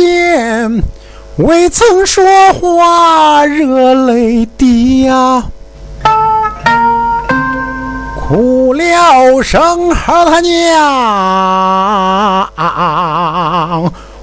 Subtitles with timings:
[0.00, 0.82] 年
[1.36, 5.42] 未曾说话，热泪滴呀，
[8.16, 10.90] 哭了声儿他娘，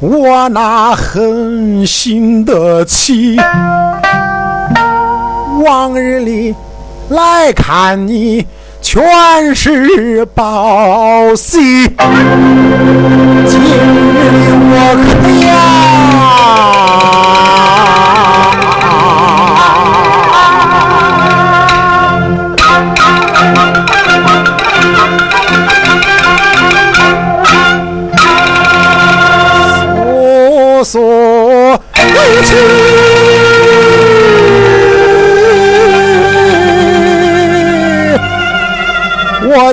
[0.00, 3.36] 我那狠心的气，
[5.62, 6.54] 往日里
[7.08, 8.46] 来看你。
[8.84, 13.72] 全是宝戏，今日
[14.70, 15.08] 我可
[15.46, 15.56] 要，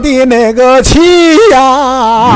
[0.01, 0.99] 的那个气
[1.51, 2.33] 呀，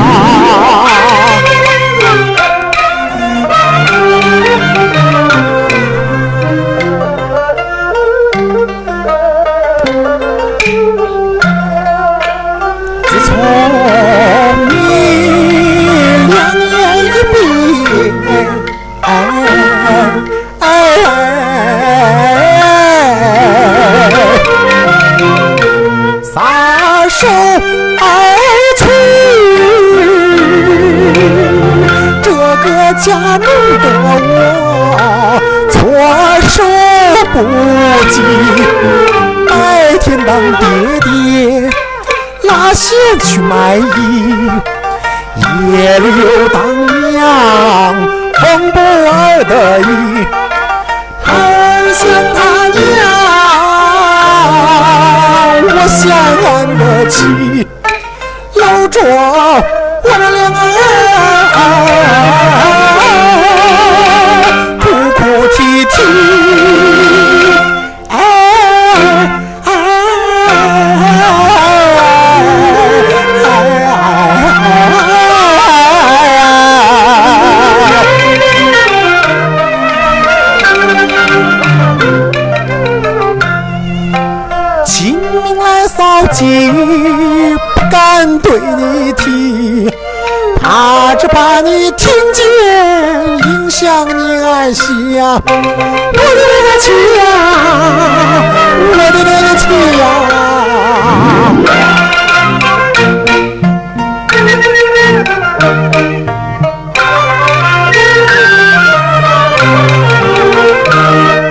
[33.06, 33.46] 家弄
[33.78, 34.10] 得我
[35.70, 35.74] 措
[36.50, 36.54] 手
[37.32, 37.34] 不
[38.10, 38.14] 及。
[39.48, 39.52] 白
[39.98, 40.28] 天当
[40.58, 40.66] 爹
[41.04, 41.70] 爹
[42.42, 43.80] 拉线去卖艺，
[45.70, 46.56] 夜里又当
[47.12, 47.14] 娘
[48.34, 49.82] 缝布儿的衣，
[51.26, 51.30] 儿
[51.94, 52.02] 想
[52.34, 52.36] 他
[52.74, 52.76] 娘。
[55.68, 56.02] 我想
[56.44, 57.14] 俺的妻，
[58.56, 59.00] 老庄，
[60.02, 60.58] 我的两个
[61.54, 61.60] 儿，
[91.36, 92.42] 怕你听见
[93.36, 95.38] 影响你安息呀！
[95.44, 95.60] 我的
[96.16, 96.86] 那个妻
[97.18, 97.22] 呀，
[98.90, 99.62] 我的那个妻
[99.98, 100.02] 呀！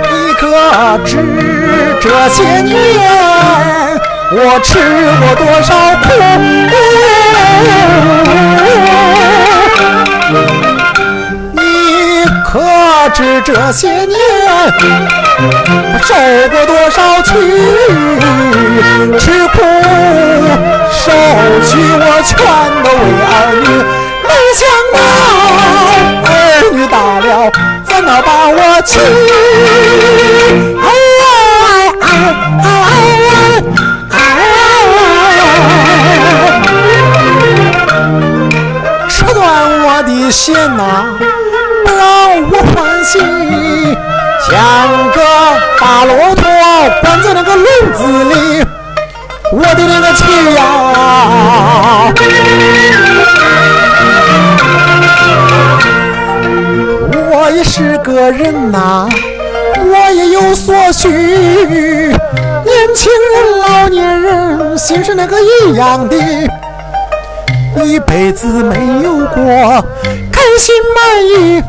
[0.10, 0.42] 你可
[1.06, 1.10] 知
[2.02, 2.74] 这些年？
[4.32, 4.80] 我吃
[5.20, 5.70] 过多少
[6.02, 6.06] 苦，
[13.16, 14.20] 知这些年
[16.04, 16.14] 受
[16.50, 17.32] 过多少屈？
[19.18, 19.58] 吃苦
[20.92, 21.14] 受
[21.64, 22.36] 屈我全
[22.84, 22.96] 都为
[23.32, 23.66] 儿女，
[24.28, 24.30] 没
[24.60, 24.62] 想
[24.92, 24.98] 到
[26.26, 26.30] 儿
[26.74, 26.96] 女大
[27.26, 27.32] 了，
[27.86, 29.00] 反倒把我气。
[30.84, 30.84] 哎
[31.22, 31.24] 呀
[32.02, 32.04] 哎
[32.64, 32.68] 哎
[34.12, 34.20] 哎！
[39.08, 39.40] 吃断
[39.84, 40.84] 我的心呐，
[41.86, 44.52] 不让我欢喜，像
[45.12, 45.18] 个
[45.80, 46.44] 大骆驼
[47.02, 48.34] 关在那个笼子里。
[49.52, 50.24] 我的那个妻
[50.56, 50.62] 呀，
[57.32, 59.08] 我也是个人呐，
[59.78, 61.08] 我也有所需。
[61.10, 66.18] 年轻人、老年人，心是那个一样的，
[67.86, 69.86] 一辈子没有过
[70.32, 71.64] 开心满意。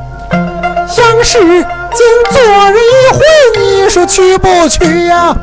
[0.89, 1.99] 杨世间
[2.31, 2.79] 做人一
[3.13, 3.19] 回，
[3.59, 5.35] 你说去不去呀？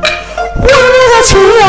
[0.56, 1.62] 我的去呀！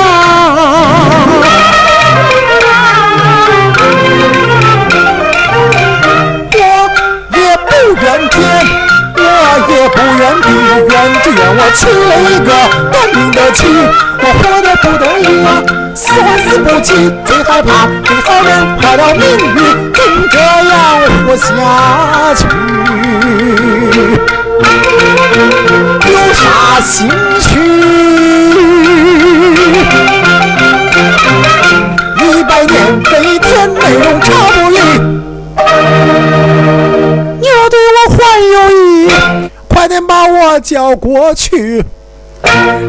[6.51, 6.57] 我
[7.37, 7.69] 也不
[8.01, 8.35] 怨天。
[9.17, 9.21] 我
[9.69, 10.47] 也不怨地
[10.89, 10.93] 怨，
[11.23, 12.49] 只怨我娶了一个
[12.91, 13.59] 短命的妻。
[14.19, 15.47] 我活得不得意啊，
[15.95, 19.21] 死还死不起，最害怕对好人坏了名
[19.55, 19.57] 誉，
[19.93, 19.99] 怎
[20.31, 20.75] 这样
[21.37, 22.47] 下去？
[26.11, 27.09] 有啥兴
[27.39, 27.59] 趣？
[32.21, 34.75] 一百年飞天内容差不离。
[38.17, 39.09] 还有意，
[39.67, 41.83] 快点把我叫过去。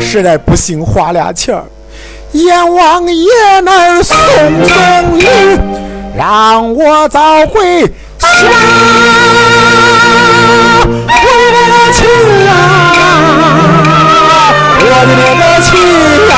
[0.01, 1.65] 实在不行，花俩钱儿，
[2.33, 5.27] 阎王爷那儿送送礼，
[6.17, 7.91] 让我早回
[8.37, 8.43] 下
[11.07, 11.15] 回
[11.53, 11.99] 来的亲
[12.45, 12.49] 呀
[14.79, 15.69] 回来的亲
[16.29, 16.33] 呀